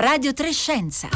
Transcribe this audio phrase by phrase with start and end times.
[0.00, 1.08] Radio Trescenza.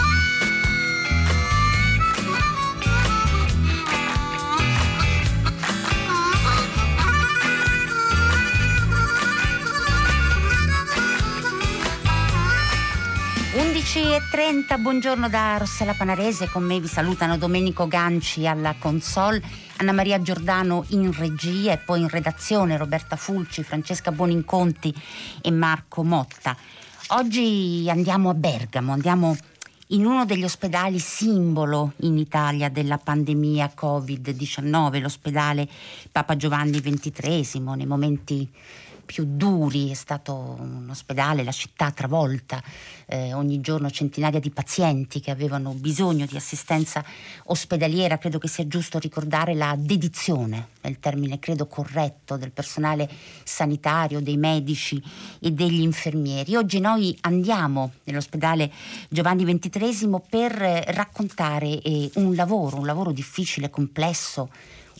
[13.55, 19.41] 11.30, buongiorno da Rossella Panarese, con me vi salutano Domenico Ganci alla console,
[19.79, 24.95] Anna Maria Giordano in regia e poi in redazione Roberta Fulci, Francesca Buoninconti
[25.41, 26.55] e Marco Motta.
[27.09, 29.37] Oggi andiamo a Bergamo, andiamo
[29.89, 35.69] in uno degli ospedali simbolo in Italia della pandemia Covid-19, l'ospedale
[36.11, 38.51] Papa Giovanni XXIII, nei momenti
[39.05, 42.63] più duri, è stato un ospedale, la città travolta,
[43.07, 47.05] eh, ogni giorno centinaia di pazienti che avevano bisogno di assistenza
[47.45, 53.09] ospedaliera, credo che sia giusto ricordare la dedizione, il termine credo corretto, del personale
[53.45, 55.03] sanitario, dei medici
[55.41, 56.57] e degli infermieri.
[56.57, 58.71] Oggi noi andiamo nell'ospedale
[59.09, 64.51] Giovanni XXIII per raccontare eh, un lavoro, un lavoro difficile, complesso,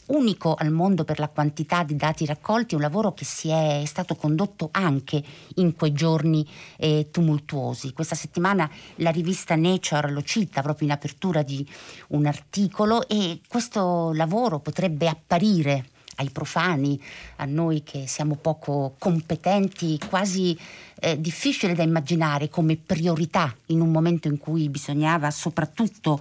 [0.07, 4.15] unico al mondo per la quantità di dati raccolti, un lavoro che si è, stato
[4.15, 5.23] condotto anche
[5.57, 6.47] in quei giorni
[6.77, 7.93] eh, tumultuosi.
[7.93, 11.67] Questa settimana la rivista Nature lo cita proprio in apertura di
[12.09, 17.01] un articolo e questo lavoro potrebbe apparire ai profani,
[17.37, 20.57] a noi che siamo poco competenti, quasi
[21.01, 26.21] eh, difficile da immaginare come priorità in un momento in cui bisognava soprattutto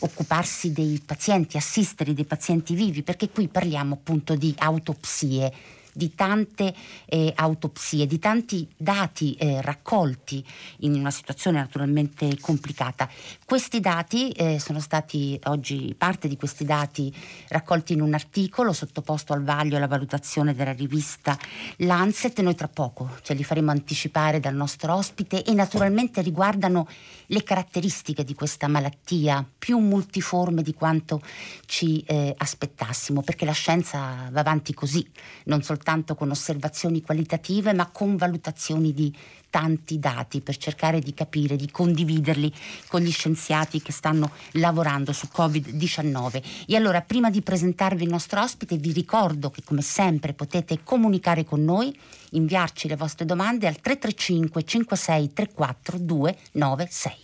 [0.00, 5.52] occuparsi dei pazienti, assistere dei pazienti vivi, perché qui parliamo appunto di autopsie
[5.92, 6.74] di tante
[7.06, 10.44] eh, autopsie, di tanti dati eh, raccolti
[10.78, 13.08] in una situazione naturalmente complicata.
[13.44, 17.14] Questi dati eh, sono stati oggi, parte di questi dati
[17.48, 21.38] raccolti in un articolo sottoposto al vaglio e alla valutazione della rivista
[21.78, 22.40] Lancet.
[22.40, 26.88] Noi tra poco ce li faremo anticipare dal nostro ospite e naturalmente riguardano
[27.26, 31.20] le caratteristiche di questa malattia più multiforme di quanto
[31.66, 35.06] ci eh, aspettassimo, perché la scienza va avanti così,
[35.44, 39.12] non soltanto soltanto con osservazioni qualitative, ma con valutazioni di
[39.50, 42.50] tanti dati per cercare di capire, di condividerli
[42.86, 46.42] con gli scienziati che stanno lavorando su Covid-19.
[46.68, 51.44] E allora, prima di presentarvi il nostro ospite, vi ricordo che come sempre potete comunicare
[51.44, 51.94] con noi,
[52.30, 57.16] inviarci le vostre domande al 335 56 34 296.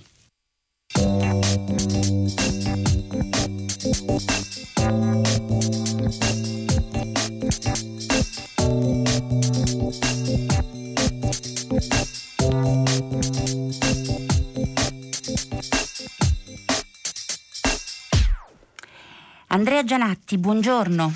[19.50, 21.12] Andrea Gianatti, buongiorno.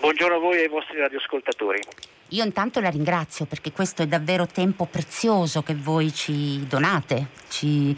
[0.00, 1.80] Buongiorno a voi e ai vostri radioascoltatori.
[2.28, 7.96] Io intanto la ringrazio perché questo è davvero tempo prezioso che voi ci donate, ci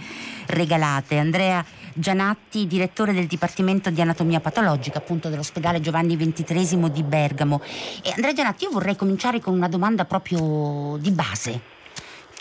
[0.48, 1.18] regalate.
[1.18, 7.62] Andrea Gianatti, direttore del Dipartimento di Anatomia Patologica, appunto dell'ospedale Giovanni XXIII di Bergamo.
[8.02, 11.80] E Andrea Gianatti, io vorrei cominciare con una domanda proprio di base.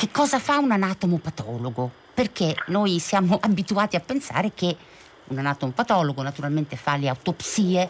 [0.02, 1.92] Che cosa fa un anatomopatologo?
[2.16, 4.76] Perché noi siamo abituati a pensare che
[5.26, 7.88] un anatomopatologo naturalmente fa le autopsie,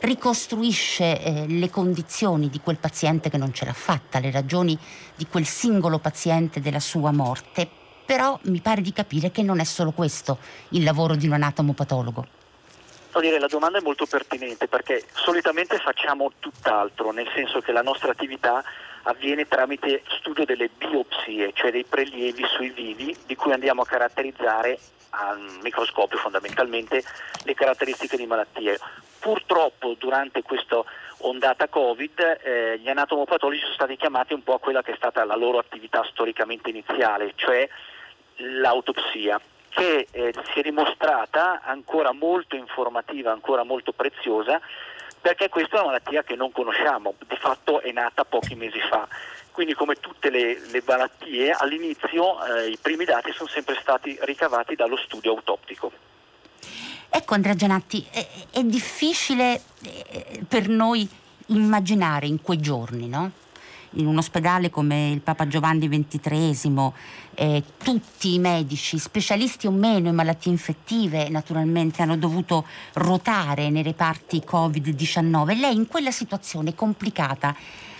[0.00, 4.78] ricostruisce eh, le condizioni di quel paziente che non ce l'ha fatta, le ragioni
[5.16, 7.66] di quel singolo paziente della sua morte,
[8.04, 10.36] però mi pare di capire che non è solo questo
[10.72, 12.43] il lavoro di un anatomopatologo.
[13.20, 18.10] Dire, la domanda è molto pertinente perché solitamente facciamo tutt'altro, nel senso che la nostra
[18.10, 18.62] attività
[19.04, 24.78] avviene tramite studio delle biopsie, cioè dei prelievi sui vivi di cui andiamo a caratterizzare
[25.10, 27.02] al microscopio fondamentalmente
[27.44, 28.78] le caratteristiche di malattie.
[29.20, 30.82] Purtroppo durante questa
[31.18, 35.24] ondata Covid eh, gli anatomopatologi sono stati chiamati un po' a quella che è stata
[35.24, 37.66] la loro attività storicamente iniziale, cioè
[38.36, 39.40] l'autopsia
[39.74, 44.60] che eh, si è dimostrata ancora molto informativa, ancora molto preziosa
[45.24, 49.08] perché questa è una malattia che non conosciamo, di fatto è nata pochi mesi fa.
[49.52, 54.74] Quindi come tutte le, le malattie all'inizio eh, i primi dati sono sempre stati ricavati
[54.74, 55.92] dallo studio autoptico.
[57.08, 61.08] Ecco Andrea Gianatti, è, è difficile eh, per noi
[61.46, 63.30] immaginare in quei giorni, no?
[63.94, 66.92] In un ospedale come il Papa Giovanni XXIII,
[67.34, 73.82] eh, tutti i medici, specialisti o meno in malattie infettive, naturalmente hanno dovuto ruotare nei
[73.82, 75.58] reparti Covid-19.
[75.58, 77.54] Lei in quella situazione complicata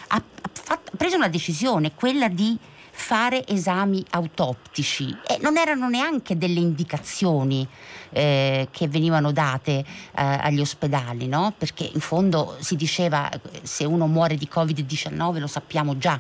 [0.09, 2.57] ha, fatto, ha preso una decisione, quella di
[2.97, 7.67] fare esami autoptici e non erano neanche delle indicazioni
[8.11, 11.53] eh, che venivano date eh, agli ospedali, no?
[11.59, 13.29] perché in fondo si diceva
[13.63, 16.19] se uno muore di Covid-19 lo sappiamo già.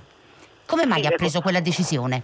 [0.66, 2.22] Come mai ha preso quella decisione?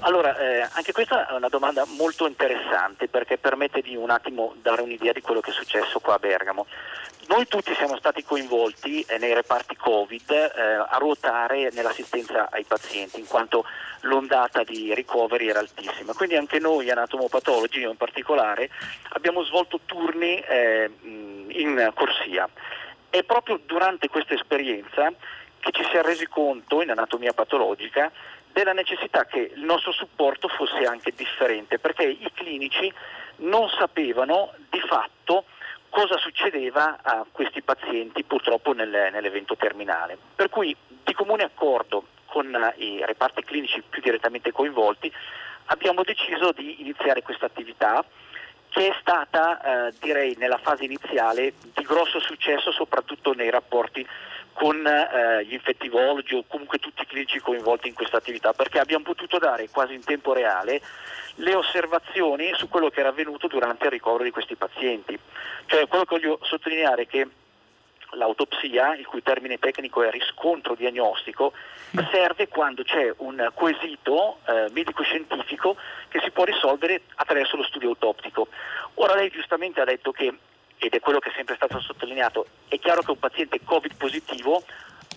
[0.00, 4.82] Allora, eh, anche questa è una domanda molto interessante perché permette di un attimo dare
[4.82, 6.66] un'idea di quello che è successo qua a Bergamo.
[7.26, 13.18] Noi tutti siamo stati coinvolti eh, nei reparti Covid eh, a ruotare nell'assistenza ai pazienti,
[13.18, 13.64] in quanto
[14.02, 16.12] l'ondata di ricoveri era altissima.
[16.12, 18.68] Quindi anche noi anatomopatologi in particolare
[19.10, 22.48] abbiamo svolto turni eh, in corsia.
[23.08, 25.10] È proprio durante questa esperienza
[25.60, 28.12] che ci si è resi conto in anatomia patologica
[28.52, 32.92] della necessità che il nostro supporto fosse anche differente, perché i clinici
[33.36, 35.46] non sapevano di fatto
[35.94, 40.18] cosa succedeva a questi pazienti purtroppo nel, nell'evento terminale.
[40.34, 42.46] Per cui di comune accordo con
[42.78, 45.10] i reparti clinici più direttamente coinvolti
[45.66, 48.04] abbiamo deciso di iniziare questa attività
[48.70, 54.04] che è stata eh, direi nella fase iniziale di grosso successo soprattutto nei rapporti
[54.54, 59.04] con eh, gli infettivologi o comunque tutti i clinici coinvolti in questa attività, perché abbiamo
[59.04, 60.80] potuto dare quasi in tempo reale
[61.36, 65.18] le osservazioni su quello che era avvenuto durante il ricovero di questi pazienti.
[65.66, 67.28] Cioè, quello che voglio sottolineare è che
[68.12, 71.52] l'autopsia, il cui termine tecnico è riscontro diagnostico,
[72.12, 75.76] serve quando c'è un quesito eh, medico-scientifico
[76.08, 78.48] che si può risolvere attraverso lo studio autoptico.
[78.94, 80.32] Ora lei giustamente ha detto che
[80.78, 84.62] ed è quello che è sempre stato sottolineato, è chiaro che un paziente Covid positivo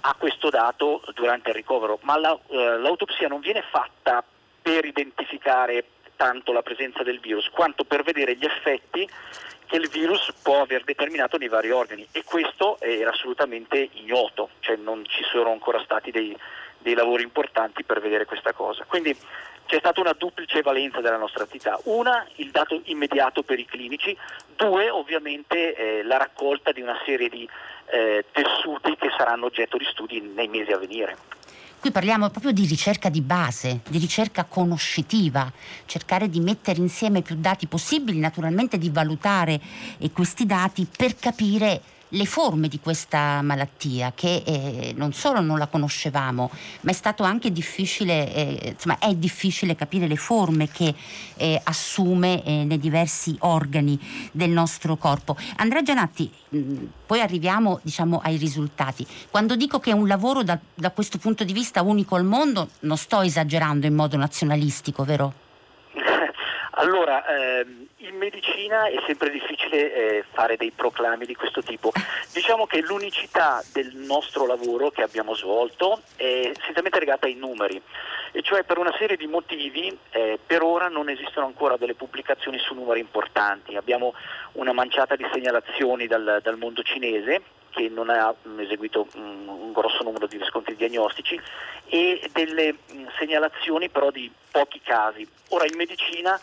[0.01, 4.23] ha questo dato durante il ricovero, ma la, eh, l'autopsia non viene fatta
[4.61, 9.07] per identificare tanto la presenza del virus, quanto per vedere gli effetti
[9.65, 14.77] che il virus può aver determinato nei vari organi e questo era assolutamente ignoto, cioè
[14.77, 16.35] non ci sono ancora stati dei,
[16.77, 18.85] dei lavori importanti per vedere questa cosa.
[18.85, 19.15] Quindi
[19.67, 21.79] c'è stata una duplice valenza della nostra attività.
[21.83, 24.17] Una, il dato immediato per i clinici,
[24.55, 27.47] due, ovviamente eh, la raccolta di una serie di
[27.91, 31.17] eh, tessuti che saranno oggetto di studi nei mesi a venire.
[31.79, 35.51] Qui parliamo proprio di ricerca di base, di ricerca conoscitiva,
[35.85, 39.59] cercare di mettere insieme più dati possibili, naturalmente di valutare
[39.99, 45.57] eh, questi dati per capire le forme di questa malattia che eh, non solo non
[45.57, 46.49] la conoscevamo,
[46.81, 50.93] ma è stato anche difficile, eh, insomma è difficile capire le forme che
[51.35, 53.99] eh, assume eh, nei diversi organi
[54.31, 55.35] del nostro corpo.
[55.57, 59.05] Andrea Gianatti, mh, mm, poi arriviamo diciamo, ai risultati.
[59.29, 62.69] Quando dico che è un lavoro da, da questo punto di vista unico al mondo,
[62.81, 65.45] non sto esagerando in modo nazionalistico, vero?
[66.79, 71.91] Allora, ehm, in medicina è sempre difficile eh, fare dei proclami di questo tipo.
[72.31, 77.81] Diciamo che l'unicità del nostro lavoro che abbiamo svolto è strettamente legata ai numeri,
[78.31, 82.59] e cioè per una serie di motivi eh, per ora non esistono ancora delle pubblicazioni
[82.59, 83.75] su numeri importanti.
[83.75, 84.13] Abbiamo
[84.53, 87.41] una manciata di segnalazioni dal, dal mondo cinese
[87.77, 91.39] che non ha mm, eseguito um, un grosso numero di riscontri diagnostici
[91.85, 95.27] e delle um, segnalazioni però di pochi casi.
[95.49, 96.39] Ora in medicina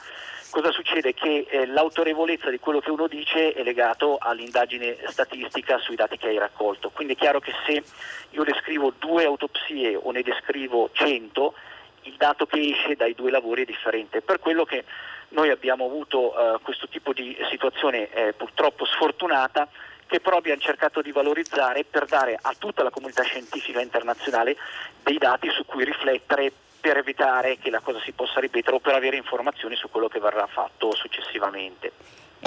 [0.50, 1.12] cosa succede?
[1.12, 6.28] Che eh, l'autorevolezza di quello che uno dice è legato all'indagine statistica sui dati che
[6.28, 6.90] hai raccolto.
[6.90, 7.82] Quindi è chiaro che se
[8.30, 11.54] io descrivo due autopsie o ne descrivo cento,
[12.02, 14.22] il dato che esce dai due lavori è differente.
[14.22, 14.84] Per quello che
[15.30, 19.68] noi abbiamo avuto eh, questo tipo di situazione eh, purtroppo sfortunata
[20.06, 24.56] che però abbiamo cercato di valorizzare per dare a tutta la comunità scientifica internazionale
[25.02, 28.94] dei dati su cui riflettere per evitare che la cosa si possa ripetere o per
[28.94, 31.92] avere informazioni su quello che verrà fatto successivamente.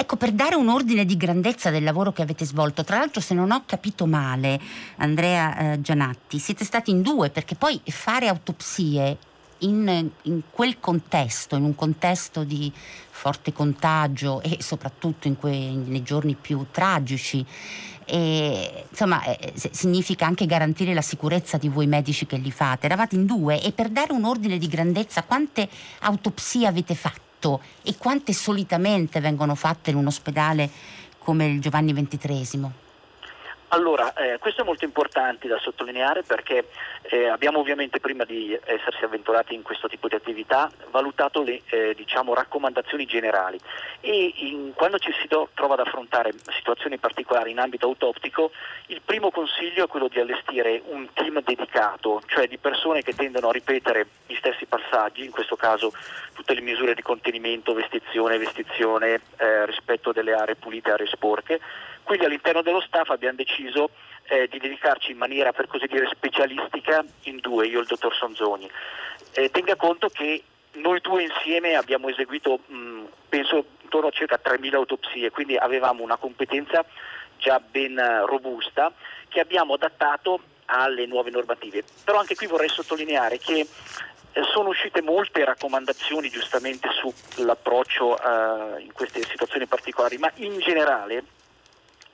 [0.00, 3.34] Ecco, per dare un ordine di grandezza del lavoro che avete svolto, tra l'altro se
[3.34, 4.60] non ho capito male,
[4.98, 9.16] Andrea eh, Gianatti, siete stati in due perché poi fare autopsie
[9.60, 16.02] in, in, quel contesto, in un contesto di forte contagio e soprattutto in que, nei
[16.02, 17.44] giorni più tragici,
[18.04, 22.86] e, insomma, eh, significa anche garantire la sicurezza di voi medici che li fate.
[22.86, 25.68] Eravate in due e per dare un ordine di grandezza quante
[26.00, 30.70] autopsie avete fatto e quante solitamente vengono fatte in un ospedale
[31.18, 32.87] come il Giovanni XXIII?
[33.70, 36.68] Allora, eh, questo è molto importante da sottolineare perché
[37.02, 41.92] eh, abbiamo ovviamente prima di essersi avventurati in questo tipo di attività valutato le eh,
[41.94, 43.58] diciamo, raccomandazioni generali.
[44.00, 48.52] E in, quando ci si do, trova ad affrontare situazioni particolari in ambito autoptico
[48.86, 53.48] il primo consiglio è quello di allestire un team dedicato, cioè di persone che tendono
[53.48, 55.92] a ripetere gli stessi passaggi, in questo caso
[56.32, 61.60] tutte le misure di contenimento, vestizione, vestizione, eh, rispetto delle aree pulite e aree sporche
[62.08, 63.90] quindi all'interno dello staff abbiamo deciso
[64.28, 68.14] eh, di dedicarci in maniera per così dire specialistica in due, io e il dottor
[68.14, 68.66] Sonzoni.
[69.32, 70.42] Eh, tenga conto che
[70.76, 76.16] noi due insieme abbiamo eseguito mh, penso intorno a circa 3.000 autopsie, quindi avevamo una
[76.16, 76.82] competenza
[77.36, 78.90] già ben robusta
[79.28, 81.84] che abbiamo adattato alle nuove normative.
[82.04, 83.66] Però anche qui vorrei sottolineare che
[84.32, 91.24] Eh, sono uscite molte raccomandazioni giustamente sull'approccio eh, in queste situazioni particolari, ma in generale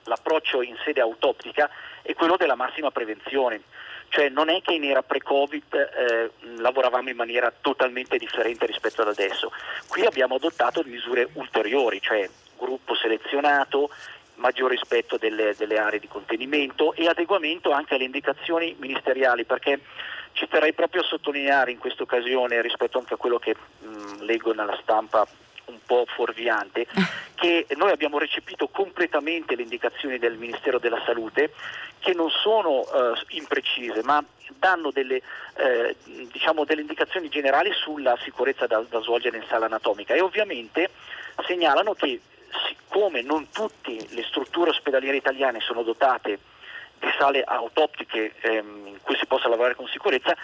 [0.05, 1.69] l'approccio in sede autoptica
[2.01, 3.61] è quello della massima prevenzione.
[4.07, 9.09] Cioè non è che in era pre-Covid eh, lavoravamo in maniera totalmente differente rispetto ad
[9.09, 9.51] adesso.
[9.87, 13.89] Qui abbiamo adottato misure ulteriori, cioè gruppo selezionato,
[14.35, 19.79] maggior rispetto delle, delle aree di contenimento e adeguamento anche alle indicazioni ministeriali, perché
[20.33, 24.53] ci terrei proprio a sottolineare in questa occasione, rispetto anche a quello che mh, leggo
[24.53, 25.25] nella stampa
[25.65, 26.87] un po' fuorviante,
[27.35, 31.53] che noi abbiamo recepito completamente le indicazioni del Ministero della Salute,
[31.99, 34.23] che non sono eh, imprecise, ma
[34.57, 35.21] danno delle,
[35.55, 35.95] eh,
[36.31, 40.13] diciamo delle, indicazioni generali sulla sicurezza da, da svolgere in sala anatomica.
[40.13, 40.89] E ovviamente
[41.45, 42.19] segnalano che
[42.67, 46.39] siccome non tutte le strutture ospedaliere italiane sono dotate
[46.99, 50.35] di sale autoptiche ehm, in cui si possa lavorare con sicurezza,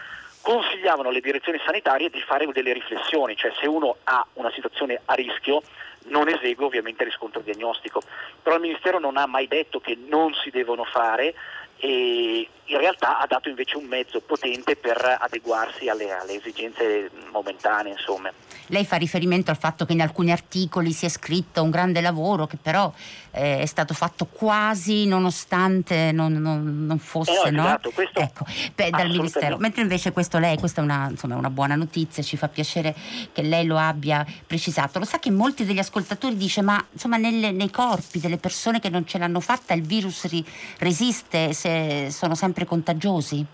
[0.41, 5.13] consigliavano alle direzioni sanitarie di fare delle riflessioni, cioè se uno ha una situazione a
[5.13, 5.61] rischio
[6.05, 8.01] non esegue ovviamente il riscontro diagnostico,
[8.41, 11.35] però il Ministero non ha mai detto che non si devono fare
[11.81, 17.93] e in realtà ha dato invece un mezzo potente per adeguarsi alle, alle esigenze momentanee.
[17.93, 18.31] Insomma.
[18.67, 22.47] Lei fa riferimento al fatto che in alcuni articoli si è scritto un grande lavoro
[22.47, 22.93] che però
[23.31, 28.45] eh, è stato fatto quasi nonostante non, non, non fosse eh no, esatto, questo, ecco,
[28.73, 29.57] beh, dal Ministero.
[29.57, 32.95] Mentre invece questo lei, questa è una, insomma, una, buona notizia, ci fa piacere
[33.33, 34.99] che lei lo abbia precisato.
[34.99, 38.89] Lo sa che molti degli ascoltatori dicono ma insomma nelle, nei corpi delle persone che
[38.89, 40.45] non ce l'hanno fatta il virus ri,
[40.77, 41.70] resiste, se
[42.09, 43.45] sono sempre contagiosi?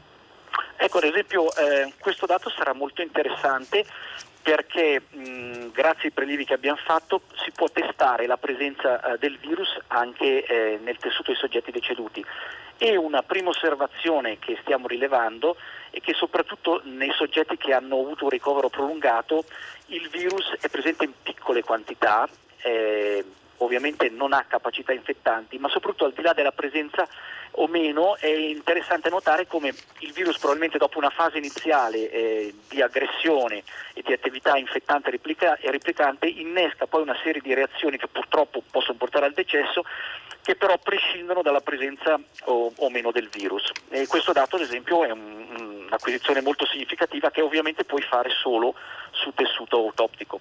[0.78, 3.86] Ecco, ad esempio eh, questo dato sarà molto interessante
[4.42, 9.38] perché mh, grazie ai prelievi che abbiamo fatto si può testare la presenza eh, del
[9.40, 12.24] virus anche eh, nel tessuto dei soggetti deceduti
[12.78, 15.58] e una prima osservazione che stiamo rilevando
[15.90, 19.44] è che soprattutto nei soggetti che hanno avuto un ricovero prolungato
[19.88, 22.28] il virus è presente in piccole quantità,
[22.62, 23.26] eh,
[23.58, 27.08] ovviamente non ha capacità infettanti, ma soprattutto al di là della presenza
[27.60, 32.82] o meno, è interessante notare come il virus probabilmente dopo una fase iniziale eh, di
[32.82, 38.08] aggressione e di attività infettante replica- e replicante innesca poi una serie di reazioni che
[38.08, 39.84] purtroppo possono portare al decesso
[40.44, 43.72] che però prescindono dalla presenza o, o meno del virus.
[43.90, 48.76] E questo dato ad esempio è un, un'acquisizione molto significativa che ovviamente puoi fare solo
[49.12, 50.40] su tessuto autoptico.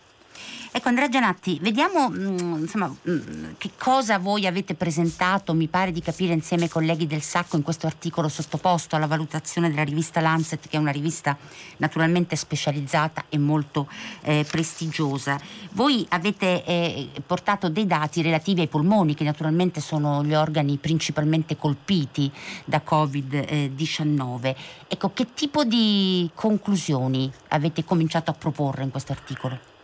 [0.77, 6.03] Ecco Andrea Gianatti, vediamo mm, insomma, mm, che cosa voi avete presentato, mi pare di
[6.03, 10.69] capire insieme ai colleghi del Sacco in questo articolo sottoposto alla valutazione della rivista Lancet,
[10.69, 11.35] che è una rivista
[11.79, 13.89] naturalmente specializzata e molto
[14.21, 15.41] eh, prestigiosa.
[15.73, 21.57] Voi avete eh, portato dei dati relativi ai polmoni, che naturalmente sono gli organi principalmente
[21.57, 22.31] colpiti
[22.67, 24.55] da Covid-19.
[24.89, 29.76] Ecco, che tipo di conclusioni avete cominciato a proporre in questo articolo?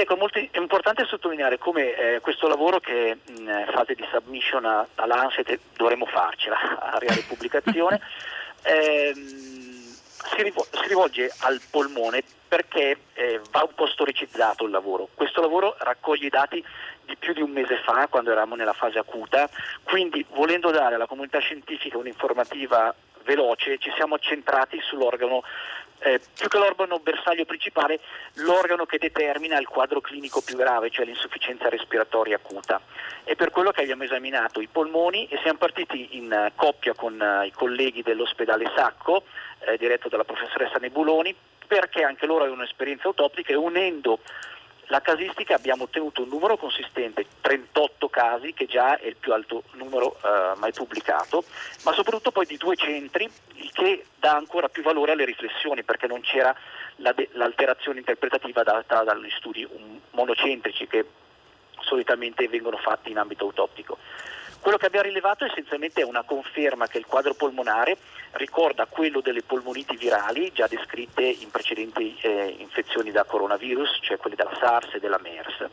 [0.00, 4.64] Ecco, molto, è importante sottolineare come eh, questo lavoro che è in fase di submission
[4.64, 8.00] a, all'ANSET dovremo farcela a reale pubblicazione,
[8.64, 15.06] ehm, si, rivol- si, rivolge al polmone perché eh, va un po' storicizzato il lavoro.
[15.12, 16.64] Questo lavoro raccoglie i dati
[17.04, 19.50] di più di un mese fa, quando eravamo nella fase acuta,
[19.82, 25.42] quindi volendo dare alla comunità scientifica un'informativa veloce ci siamo centrati sull'organo
[26.00, 28.00] eh, più che l'organo bersaglio principale,
[28.34, 32.80] l'organo che determina il quadro clinico più grave, cioè l'insufficienza respiratoria acuta.
[33.22, 37.20] È per quello che abbiamo esaminato i polmoni e siamo partiti in uh, coppia con
[37.20, 39.24] uh, i colleghi dell'ospedale Sacco,
[39.60, 41.34] eh, diretto dalla professoressa Nebuloni,
[41.66, 44.18] perché anche loro avevano un'esperienza autoptica e unendo
[44.90, 49.62] la casistica abbiamo ottenuto un numero consistente, 38 casi, che già è il più alto
[49.72, 51.44] numero eh, mai pubblicato,
[51.84, 56.08] ma soprattutto poi di due centri, il che dà ancora più valore alle riflessioni, perché
[56.08, 56.54] non c'era
[56.96, 59.66] la de- l'alterazione interpretativa data dagli studi
[60.10, 61.06] monocentrici che
[61.80, 63.96] solitamente vengono fatti in ambito autoptico.
[64.60, 67.96] Quello che abbiamo rilevato essenzialmente è una conferma che il quadro polmonare
[68.32, 74.36] ricorda quello delle polmoniti virali già descritte in precedenti eh, infezioni da coronavirus, cioè quelle
[74.36, 75.66] della SARS e della MERS.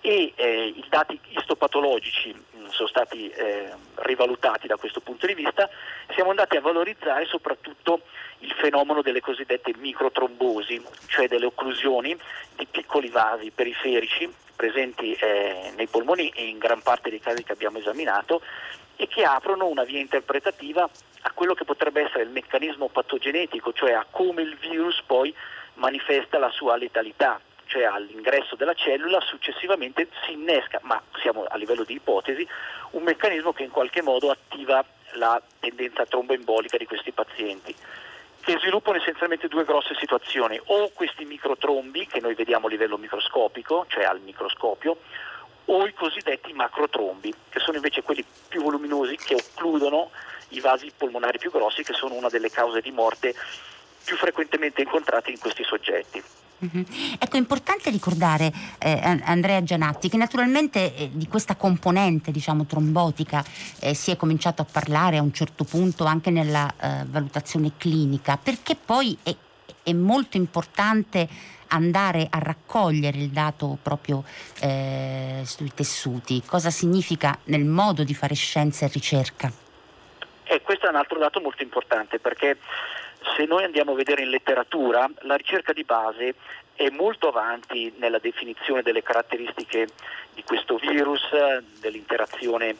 [0.00, 5.34] E eh, i dati istopatologici mh, mm, sono stati eh, rivalutati da questo punto di
[5.34, 5.68] vista,
[6.14, 8.00] siamo andati a valorizzare soprattutto
[8.38, 12.18] il fenomeno delle cosiddette microtrombosi, cioè delle occlusioni
[12.56, 17.52] di piccoli vasi periferici presenti eh, nei polmoni e in gran parte dei casi che
[17.52, 18.42] abbiamo esaminato
[18.96, 20.88] e che aprono una via interpretativa
[21.26, 25.34] a quello che potrebbe essere il meccanismo patogenetico, cioè a come il virus poi
[25.74, 31.84] manifesta la sua letalità, cioè all'ingresso della cellula successivamente si innesca, ma siamo a livello
[31.84, 32.46] di ipotesi,
[32.90, 34.84] un meccanismo che in qualche modo attiva
[35.14, 37.74] la tendenza tromboembolica di questi pazienti.
[38.44, 43.86] Che sviluppano essenzialmente due grosse situazioni, o questi microtrombi che noi vediamo a livello microscopico,
[43.88, 44.98] cioè al microscopio,
[45.66, 50.10] o i cosiddetti macrotrombi, che sono invece quelli più voluminosi che occludono
[50.48, 53.34] i vasi polmonari più grossi, che sono una delle cause di morte
[54.04, 56.22] più frequentemente incontrate in questi soggetti.
[56.64, 56.84] Uh-huh.
[57.18, 63.44] Ecco, è importante ricordare, eh, Andrea Gianatti, che naturalmente eh, di questa componente diciamo, trombotica
[63.80, 68.36] eh, si è cominciato a parlare a un certo punto anche nella eh, valutazione clinica,
[68.36, 69.34] perché poi è,
[69.82, 71.28] è, molto importante
[71.68, 74.24] andare a raccogliere il dato proprio
[74.60, 76.42] eh, sui tessuti.
[76.46, 79.52] Cosa significa nel modo di fare scienza e ricerca?
[80.44, 82.58] E questo è un altro dato molto importante perché
[83.36, 86.34] se noi andiamo a vedere in letteratura, la ricerca di base
[86.74, 89.88] è molto avanti nella definizione delle caratteristiche
[90.34, 91.22] di questo virus,
[91.80, 92.76] dell'interazione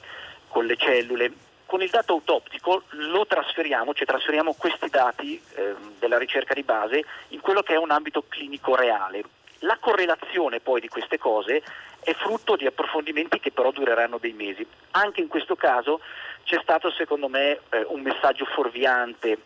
[0.49, 1.33] con le cellule.
[1.67, 7.05] Con il dato autoptico lo trasferiamo, cioè trasferiamo questi dati eh, della ricerca di base
[7.29, 9.25] in quello che è un ambito clinico reale.
[9.61, 11.63] La correlazione poi di queste cose
[12.01, 14.65] è frutto di approfondimenti che però dureranno dei mesi.
[14.91, 16.01] Anche in questo caso
[16.45, 19.39] c'è stato secondo me eh, un messaggio fuorviante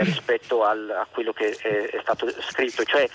[0.00, 3.08] rispetto al, a quello che è, è stato scritto, cioè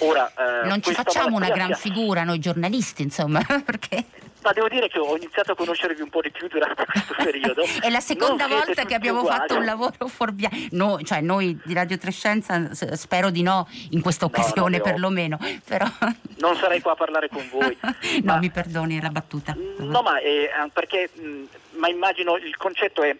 [0.00, 4.04] Ora, eh, non ci facciamo una gran figura noi giornalisti, insomma, perché...
[4.42, 7.62] Ma devo dire che ho iniziato a conoscervi un po' di più durante questo periodo.
[7.78, 9.40] È la seconda non volta che abbiamo uguali.
[9.40, 10.68] fatto un lavoro fuorviante.
[10.70, 15.38] No, cioè noi di Radio Trescenza spero di no in questa occasione no, perlomeno.
[15.64, 15.86] Però...
[16.40, 17.76] Non sarei qua a parlare con voi.
[17.82, 17.92] no,
[18.32, 18.38] ma...
[18.38, 19.54] mi perdoni, la battuta.
[19.76, 21.42] No, ma eh, perché mh,
[21.72, 23.14] ma immagino il concetto è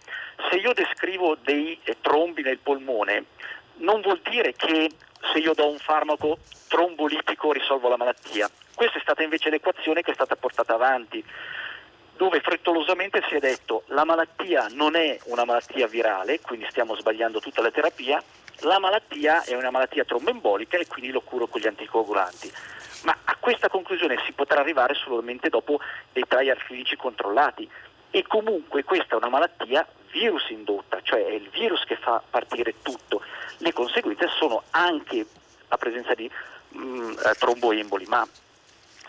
[0.49, 3.25] se io descrivo dei eh, trombi nel polmone,
[3.81, 4.91] non vuol dire che
[5.33, 8.51] se io do un farmaco trombolitico risolvo la malattia.
[8.75, 11.23] Questa è stata invece l'equazione che è stata portata avanti,
[12.17, 17.41] dove frettolosamente si è detto la malattia non è una malattia virale, quindi stiamo sbagliando
[17.41, 18.23] tutta la terapia,
[18.61, 22.53] la malattia è una malattia tromboembolica e quindi lo curo con gli anticoagulanti.
[23.05, 25.81] Ma a questa conclusione si potrà arrivare solamente dopo
[26.13, 27.69] dei trial clinici controllati
[28.11, 32.75] e comunque questa è una malattia virus indotta, cioè è il virus che fa partire
[32.83, 33.23] tutto.
[33.59, 35.25] Le conseguenze sono anche
[35.69, 36.29] la presenza di
[36.69, 38.27] mh, mm, eh, tromboemboli, ma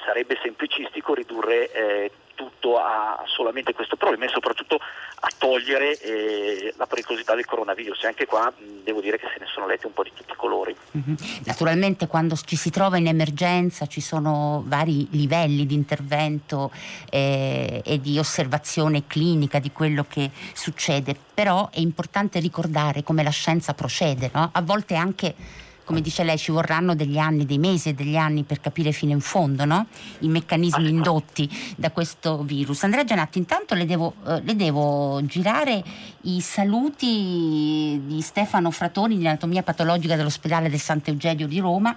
[0.05, 6.87] sarebbe semplicistico ridurre eh, tutto a solamente questo problema e soprattutto a togliere eh, la
[6.87, 8.03] pericolosità del coronavirus.
[8.03, 8.51] E anche qua
[8.83, 10.75] devo dire che se ne sono letti un po' di tutti i colori.
[10.97, 11.15] Mm-hmm.
[11.45, 16.71] Naturalmente quando ci si trova in emergenza ci sono vari livelli di intervento
[17.11, 23.29] eh, e di osservazione clinica di quello che succede, però è importante ricordare come la
[23.29, 24.49] scienza procede, no?
[24.51, 25.35] a volte anche
[25.83, 29.11] come dice lei, ci vorranno degli anni, dei mesi e degli anni per capire fino
[29.11, 29.87] in fondo no?
[30.19, 32.83] i meccanismi indotti da questo virus.
[32.83, 35.83] Andrea Gianatti, intanto le devo, eh, le devo girare
[36.21, 41.95] i saluti di Stefano Fratoni di Anatomia Patologica dell'ospedale del Sant'Eugenio di Roma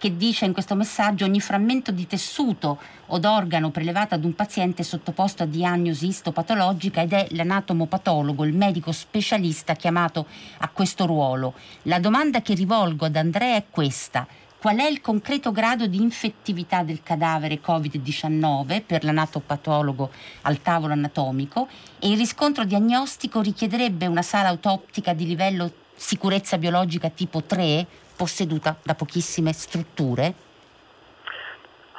[0.00, 4.82] che dice in questo messaggio ogni frammento di tessuto o d'organo prelevato ad un paziente
[4.82, 10.24] sottoposto a diagnosi istopatologica ed è l'anatomopatologo, il medico specialista chiamato
[10.60, 11.52] a questo ruolo.
[11.82, 14.26] La domanda che rivolgo ad Andrea è questa.
[14.58, 20.10] Qual è il concreto grado di infettività del cadavere Covid-19 per l'anatopatologo
[20.42, 27.10] al tavolo anatomico e il riscontro diagnostico richiederebbe una sala autoptica di livello sicurezza biologica
[27.10, 27.86] tipo 3
[28.20, 30.34] posseduta da pochissime strutture?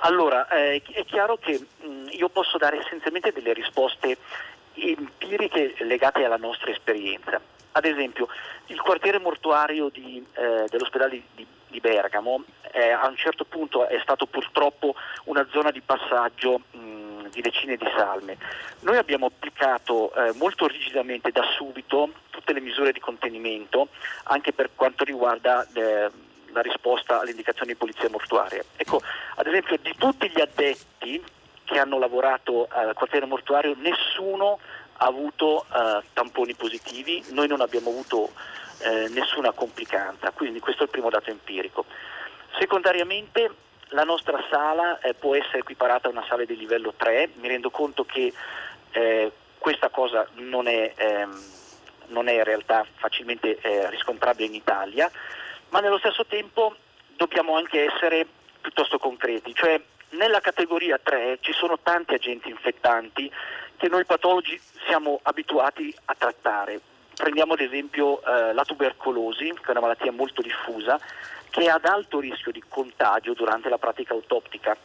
[0.01, 4.17] Allora, eh, è chiaro che mh, mm, io posso dare essenzialmente delle risposte
[4.75, 7.41] empiriche legate alla nostra esperienza.
[7.71, 8.27] Ad esempio,
[8.67, 13.99] il quartiere mortuario di, eh, dell'ospedale di, di Bergamo eh, a un certo punto è
[14.03, 17.00] stato purtroppo una zona di passaggio mh, mm,
[17.31, 18.37] di decine di salme.
[18.81, 23.89] Noi abbiamo applicato eh, molto rigidamente da subito tutte le misure di contenimento
[24.23, 26.09] anche per quanto riguarda eh,
[26.51, 28.63] la risposta alle indicazioni di polizia mortuaria.
[28.75, 29.01] Ecco,
[29.35, 31.23] ad esempio di tutti gli addetti
[31.63, 34.59] che hanno lavorato al quartiere mortuario nessuno
[34.97, 38.31] ha avuto eh, tamponi positivi, noi non abbiamo avuto
[38.79, 41.85] eh, nessuna complicanza, quindi questo è il primo dato empirico.
[42.59, 43.49] Secondariamente
[43.91, 47.69] la nostra sala eh, può essere equiparata a una sala di livello 3, mi rendo
[47.69, 48.33] conto che
[48.91, 51.43] eh, questa cosa non è, ehm,
[52.07, 55.09] non è, in realtà facilmente eh, riscontrabile in Italia,
[55.69, 56.75] ma nello stesso tempo
[57.15, 58.25] dobbiamo anche essere
[58.61, 59.79] piuttosto concreti, cioè
[60.11, 63.31] nella categoria 3 ci sono tanti agenti infettanti
[63.77, 66.79] che noi patologi siamo abituati a trattare.
[67.15, 70.99] Prendiamo ad esempio eh, la tubercolosi, che è una malattia molto diffusa,
[71.51, 74.75] che è ad alto rischio di contagio durante la pratica autoptica.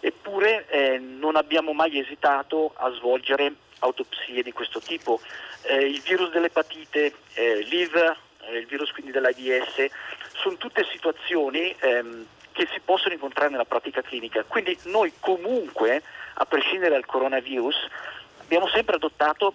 [0.00, 5.20] Eppure eh, non abbiamo mai esitato a svolgere autopsie di questo tipo.
[5.62, 9.86] Eh, il virus dell'epatite, eh, l'IV, eh, il virus quindi dell'AIDS,
[10.34, 14.44] sono tutte situazioni ehm, che si possono incontrare nella pratica clinica.
[14.44, 16.02] Quindi noi comunque,
[16.34, 17.76] a prescindere dal coronavirus,
[18.40, 19.54] abbiamo sempre adottato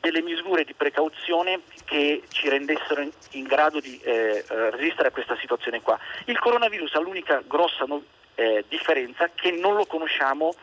[0.00, 5.10] delle misure di precauzione che ci rendessero in, in grado di eh, eh, resistere a
[5.10, 5.98] questa situazione qua.
[6.26, 8.02] Il coronavirus ha l'unica grossa no,
[8.34, 10.54] eh, differenza che non lo conosciamo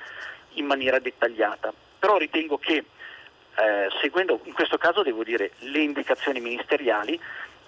[0.54, 2.86] in maniera dettagliata, però ritengo che
[3.58, 7.20] eh, seguendo in questo caso devo dire le indicazioni ministeriali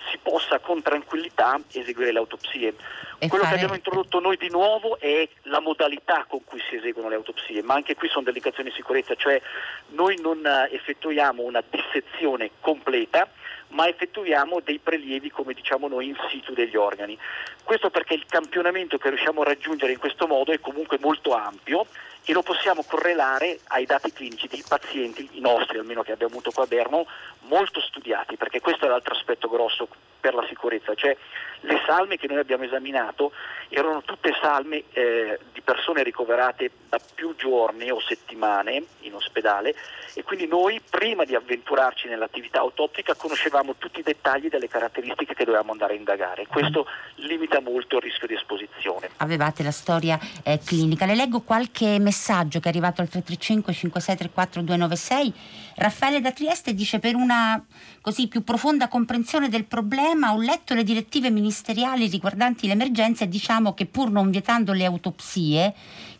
[0.09, 2.75] si possa con tranquillità eseguire le autopsie.
[3.19, 3.55] E Quello fare...
[3.55, 7.63] che abbiamo introdotto noi di nuovo è la modalità con cui si eseguono le autopsie,
[7.63, 9.41] ma anche qui sono delle indicazioni di sicurezza, cioè
[9.89, 13.27] noi non eh, effettuiamo una dissezione completa,
[13.69, 17.17] ma effettuiamo dei prelievi, come diciamo noi, in situ degli organi.
[17.63, 21.85] Questo perché il campionamento che riusciamo a raggiungere in questo modo è comunque molto ampio
[22.29, 26.51] e lo possiamo correlare ai dati clinici dei pazienti, i nostri almeno che abbiamo avuto
[26.51, 27.07] qua a Bermo,
[27.43, 29.87] molto studiati, perché questo è l'altro aspetto grosso
[30.19, 31.15] per la sicurezza, cioè
[31.61, 33.31] le salme che noi abbiamo esaminato
[33.69, 39.73] erano tutte salme eh, di persone ricoverate da più giorni o settimane in ospedale
[40.13, 45.45] e quindi noi prima di avventurarci nell'attività autoptica conoscevamo tutti i dettagli delle caratteristiche che
[45.45, 46.45] dovevamo andare a indagare.
[46.47, 49.11] Questo limita molto il rischio di esposizione.
[49.17, 52.16] Avevate la storia eh, clinica, le leggo qualche messaggio
[52.59, 55.33] che è arrivato al 335 5634 296.
[55.75, 57.63] Raffaele da Trieste dice per una
[58.01, 63.73] così più profonda comprensione del problema ho letto le direttive ministeriali riguardanti l'emergenza e diciamo
[63.73, 65.73] che pur non vietando le autopsie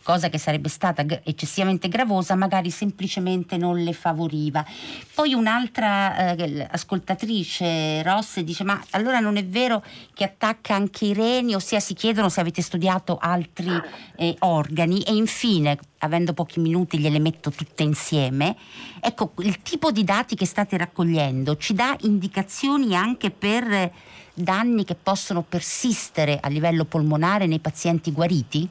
[0.08, 4.64] cosa che sarebbe stata eccessivamente gravosa, magari semplicemente non le favoriva.
[5.12, 11.12] Poi un'altra eh, ascoltatrice, Rosse, dice ma allora non è vero che attacca anche i
[11.12, 13.70] reni, ossia si chiedono se avete studiato altri
[14.16, 18.56] eh, organi e infine avendo pochi minuti gliele metto tutte insieme.
[19.00, 23.92] Ecco, il tipo di dati che state raccogliendo ci dà indicazioni anche per
[24.32, 28.70] danni che possono persistere a livello polmonare nei pazienti guariti?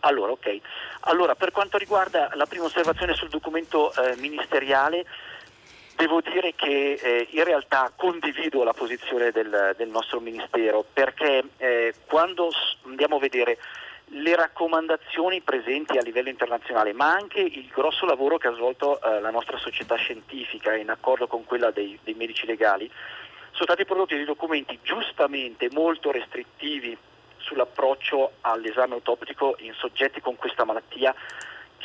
[0.00, 0.58] Allora, ok.
[1.00, 5.04] Allora, per quanto riguarda la prima osservazione sul documento eh, ministeriale,
[5.96, 11.94] devo dire che eh, in realtà condivido la posizione del, del nostro Ministero perché eh,
[12.06, 12.50] quando
[12.84, 13.58] andiamo a vedere
[14.10, 19.20] le raccomandazioni presenti a livello internazionale, ma anche il grosso lavoro che ha svolto eh,
[19.20, 22.88] la nostra società scientifica in accordo con quella dei, dei medici legali,
[23.50, 26.96] sono stati prodotti dei documenti giustamente molto restrittivi
[27.46, 31.14] sull'approccio all'esame autoptico in soggetti con questa malattia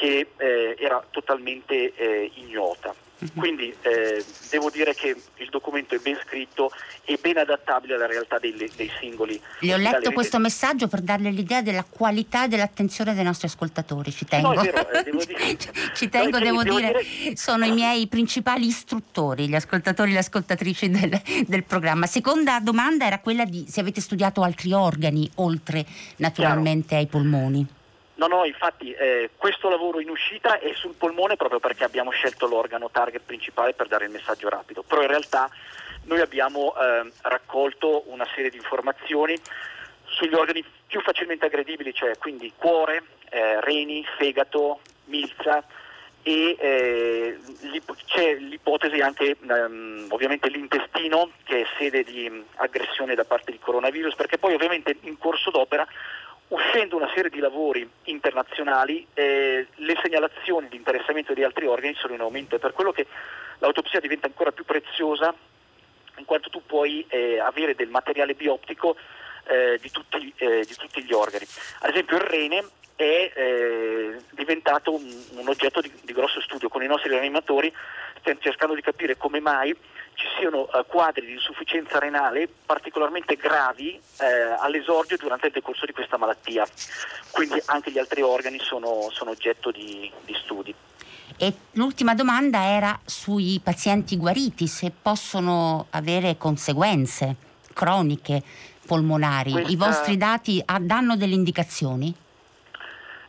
[0.02, 2.92] che eh, era totalmente eh, ignota.
[3.20, 3.30] Mhm.
[3.36, 6.72] Quindi eh, devo dire che il documento è ben scritto
[7.06, 9.40] e ben adattabile alla realtà dei, dei singoli.
[9.60, 14.12] Le ho letto questo messaggio per darle l'idea della qualità e dell'attenzione dei nostri ascoltatori,
[14.12, 14.54] ci tengo.
[14.54, 15.56] No, vero, eh, devo dire.
[15.94, 20.14] ci tengo, no, devo, devo dire, dire, sono i miei principali istruttori, gli ascoltatori e
[20.14, 22.08] le ascoltatrici del, del, programma.
[22.08, 25.86] Seconda domanda era quella di se avete studiato altri organi oltre
[26.16, 27.04] naturalmente Chiaro.
[27.04, 27.68] ai polmoni.
[28.22, 32.46] No, no, infatti eh, questo lavoro in uscita è sul polmone proprio perché abbiamo scelto
[32.46, 35.50] l'organo target principale per dare il messaggio rapido, però in realtà
[36.04, 39.36] noi abbiamo eh, raccolto una serie di informazioni
[40.04, 45.64] sugli organi più facilmente aggredibili, cioè quindi cuore, eh, reni, fegato, milza
[46.22, 47.40] e eh,
[48.06, 54.14] c'è l'ipotesi anche um, ovviamente l'intestino che è sede di aggressione da parte di coronavirus
[54.14, 55.88] perché poi ovviamente in corso d'opera
[56.52, 62.14] uscendo una serie di lavori internazionali, eh, le segnalazioni di interessamento di altri organi sono
[62.14, 63.08] in aumento e per quello che
[63.60, 65.34] l'autopsia diventa ancora più preziosa
[66.18, 68.98] in quanto tu puoi eh, avere del materiale bioptico
[69.46, 71.46] eh, di, tutti, eh, di, tutti, gli organi.
[71.80, 76.68] Ad esempio il rene è eh, diventato un, un oggetto di, di, grosso studio.
[76.68, 77.74] Con i nostri rianimatori
[78.20, 79.76] stiamo cercando di capire come mai
[80.14, 84.26] ci siano uh, quadri di insufficienza renale particolarmente gravi eh,
[84.60, 86.68] all'esordio durante il decorso di questa malattia.
[87.32, 90.74] Quindi anche gli altri organi sono, sono oggetto di, di studi.
[91.38, 97.36] E l'ultima domanda era sui pazienti guariti, se possono avere conseguenze
[97.74, 98.44] croniche
[98.86, 99.52] polmonari.
[99.52, 99.72] Questa...
[99.72, 102.14] I vostri dati danno delle indicazioni?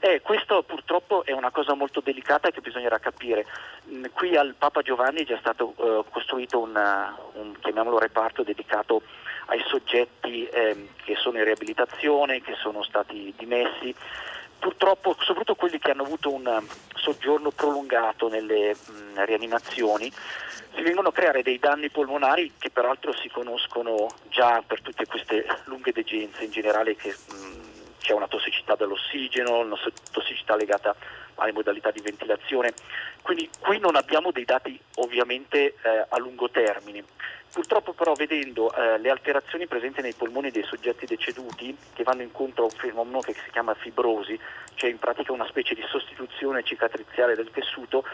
[0.05, 3.47] Eh, questo purtroppo è una cosa molto delicata che bisognerà capire.
[3.88, 9.03] Mm, qui al Papa Giovanni è già stato eh, costruito una, un, chiamiamolo reparto dedicato
[9.47, 13.95] ai soggetti eh, che sono in riabilitazione, che sono stati dimessi.
[14.59, 20.12] Purtroppo, soprattutto quelli che hanno avuto un soggiorno prolungato nelle mh, mm, rianimazioni,
[20.75, 25.47] si vengono a creare dei danni polmonari che peraltro si conoscono già per tutte queste
[25.67, 27.72] lunghe degenze in generale che mh, mm,
[28.03, 29.79] c'è una tossicità dell'ossigeno, una
[30.11, 30.95] tossicità legata
[31.37, 32.75] alle modalità di ventilazione.
[33.23, 37.05] Quindi qui non abbiamo dei dati ovviamente eh, a lungo termine,
[37.53, 42.62] Purtroppo però vedendo eh, le alterazioni presenti nei polmoni dei soggetti deceduti che vanno incontro
[42.62, 44.41] a un fenomeno che si chiama fibrosi,
[44.75, 48.05] cioè in pratica una specie di sostituzione cicatriziale del tessuto,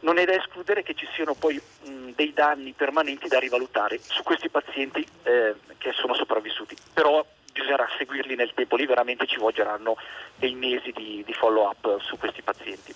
[0.00, 4.22] non è da escludere che ci siano poi mh, dei danni permanenti da rivalutare su
[4.22, 6.76] questi pazienti eh, che sono sopravvissuti.
[6.92, 7.24] Però
[7.56, 9.96] bisognerà seguirli nel tempo, lì veramente ci voglieranno
[10.36, 12.94] dei mesi di, di follow up su questi pazienti.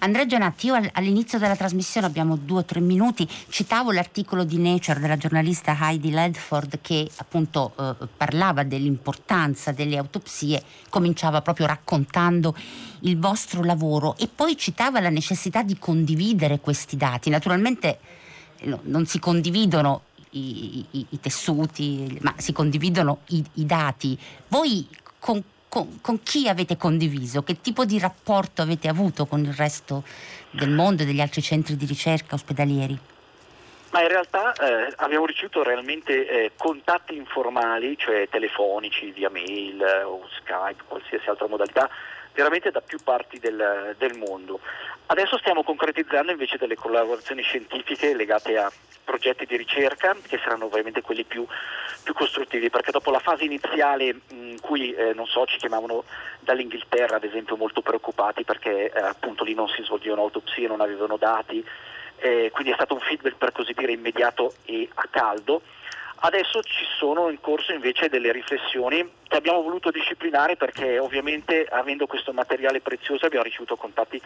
[0.00, 5.00] Andrea Gianatti, io all'inizio della trasmissione abbiamo due o tre minuti, citavo l'articolo di Nature
[5.00, 12.54] della giornalista Heidi Ledford che appunto eh, parlava dell'importanza delle autopsie, cominciava proprio raccontando
[13.00, 17.30] il vostro lavoro e poi citava la necessità di condividere questi dati.
[17.30, 17.98] Naturalmente
[18.62, 24.18] no, non si condividono i, i, i tessuti, ma si condividono i, i dati.
[24.48, 24.86] Voi
[25.18, 27.42] con, con, con, chi avete condiviso?
[27.42, 30.04] Che tipo di rapporto avete avuto con il resto
[30.50, 32.98] del mondo e degli altri centri di ricerca ospedalieri?
[33.90, 40.26] Ma in realtà eh, abbiamo ricevuto realmente eh, contatti informali, cioè telefonici, via mail o
[40.40, 41.90] Skype, qualsiasi altra modalità,
[42.34, 44.60] veramente da più parti del, del mondo.
[45.06, 48.72] Adesso stiamo concretizzando invece delle collaborazioni scientifiche legate a
[49.04, 51.44] progetti di ricerca che saranno ovviamente quelli più,
[52.02, 56.04] più costruttivi perché dopo la fase iniziale in cui eh, non so, ci chiamavano
[56.40, 61.16] dall'Inghilterra ad esempio molto preoccupati perché eh, appunto lì non si svolgevano autopsie, non avevano
[61.16, 61.64] dati,
[62.16, 65.62] eh, quindi è stato un feedback per così dire immediato e a caldo.
[66.24, 72.06] Adesso ci sono in corso invece delle riflessioni che abbiamo voluto disciplinare perché ovviamente avendo
[72.06, 74.22] questo materiale prezioso abbiamo ricevuto contatti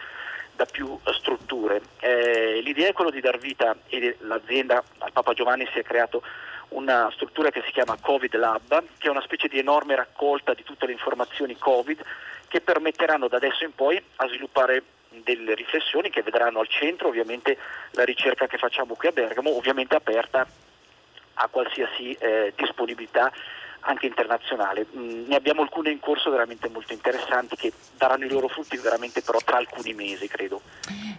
[0.55, 1.81] da più strutture.
[1.99, 6.21] Eh, l'idea è quella di dar vita e l'azienda al Papa Giovanni si è creato
[6.69, 10.61] una struttura che si chiama Covid Lab, che è una specie di enorme raccolta di
[10.61, 11.99] tutte le informazioni Covid
[12.47, 17.57] che permetteranno da adesso in poi a sviluppare delle riflessioni che vedranno al centro ovviamente
[17.93, 20.45] la ricerca che facciamo qui a Bergamo, ovviamente aperta
[21.37, 23.31] a qualsiasi eh, disponibilità
[23.81, 24.85] anche internazionale.
[24.95, 29.21] Mm, ne abbiamo alcune in corso veramente molto interessanti che daranno i loro frutti veramente
[29.21, 30.61] però tra alcuni mesi, credo.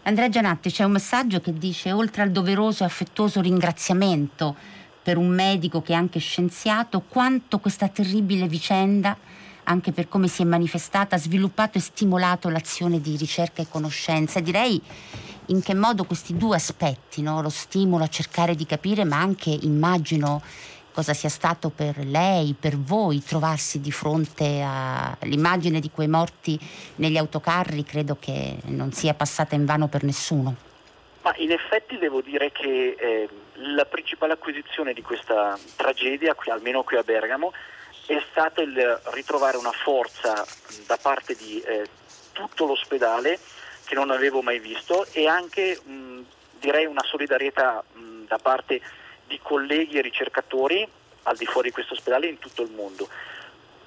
[0.02, 4.54] Andrea Gianatti, c'è un messaggio che dice oltre al doveroso e affettuoso ringraziamento
[5.02, 9.16] per un medico che è anche scienziato, quanto questa terribile vicenda
[9.64, 14.40] anche per come si è manifestata, ha sviluppato e stimolato l'azione di ricerca e conoscenza.
[14.40, 14.81] Direi
[15.48, 17.40] in che modo questi due aspetti, no?
[17.40, 20.42] lo stimolo a cercare di capire, ma anche immagino
[20.92, 26.58] cosa sia stato per lei, per voi, trovarsi di fronte all'immagine di quei morti
[26.96, 30.56] negli autocarri, credo che non sia passata in vano per nessuno.
[31.22, 33.28] Ma in effetti devo dire che eh,
[33.74, 37.52] la principale acquisizione di questa tragedia, qui, almeno qui a Bergamo,
[38.06, 40.44] è stato il ritrovare una forza
[40.87, 41.87] da parte di eh,
[42.32, 43.38] tutto l'ospedale
[43.88, 46.20] che non avevo mai visto e anche mh,
[46.61, 48.83] direi una solidarietà mh, da parte
[49.27, 50.87] di colleghi e ricercatori
[51.22, 53.09] al di fuori di questo ospedale in tutto il mondo.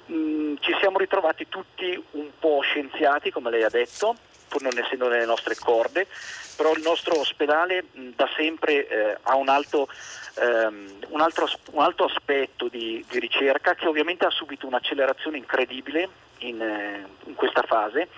[0.06, 4.16] Mh, ci siamo ritrovati tutti un po' scienziati, come lei ha detto,
[4.48, 6.08] pur non essendo nelle nostre corde,
[6.56, 9.86] però il nostro ospedale da sempre eh, ha un alto,
[10.34, 16.08] ehm, un, altro, un alto, aspetto di, di, ricerca che ovviamente ha subito un'accelerazione incredibile
[16.38, 18.08] in, eh, in questa fase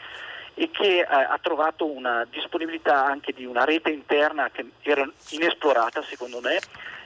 [0.54, 6.02] e che eh, ha trovato una disponibilità anche di una rete interna che era inesplorata
[6.02, 6.58] secondo me,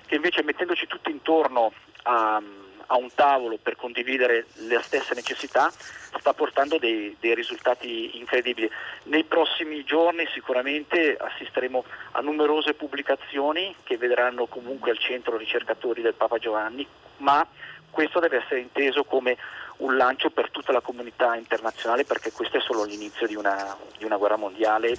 [0.06, 2.40] che invece mettendoci tutti intorno a,
[2.86, 5.70] a un tavolo per condividere le stesse necessità
[6.18, 8.70] sta portando dei, dei, risultati incredibili.
[9.04, 16.14] Nei prossimi giorni sicuramente assisteremo a numerose pubblicazioni che vedranno comunque al centro ricercatori del
[16.14, 16.86] Papa Giovanni,
[17.18, 17.46] ma
[17.90, 19.36] questo deve essere inteso come
[19.78, 24.04] un lancio per tutta la comunità internazionale perché questo è solo l'inizio di una, di
[24.04, 24.96] una guerra mondiale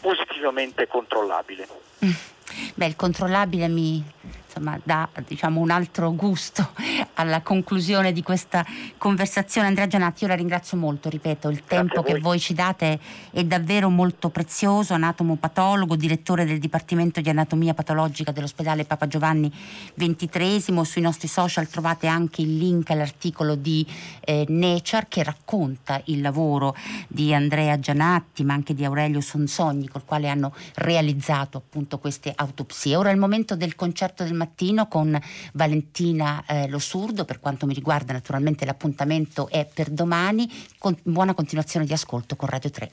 [0.00, 1.66] positivamente controllabile.
[2.74, 4.02] Beh, il controllabile mi,
[4.46, 6.70] insomma, dà diciamo, un altro gusto
[7.16, 8.64] alla conclusione di questa
[8.98, 9.68] conversazione.
[9.68, 12.12] Andrea Gianatti, io la ringrazio molto, ripeto, il tempo voi.
[12.12, 12.98] che voi ci date
[13.30, 19.52] è davvero molto prezioso, anatomopatologo, direttore del Dipartimento di Anatomia Patologica dell'ospedale Papa Giovanni
[19.94, 20.84] XXIII.
[20.84, 23.86] Sui nostri social trovate anche il link all'articolo di
[24.20, 26.74] eh, Nature che racconta il lavoro
[27.08, 32.96] di Andrea Gianatti, ma anche di Aurelio Sonsogni, col quale hanno realizzato appunto queste autopsie.
[32.96, 35.18] Ora è il momento del concerto del mattino con
[35.52, 41.34] Valentina eh, Lo Surdo, per quanto mi riguarda naturalmente l'appuntamento è per domani, con buona
[41.34, 42.90] continuazione di ascolto con Radio 3.